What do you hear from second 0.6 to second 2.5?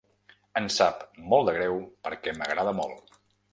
Em sap molt de greu perquè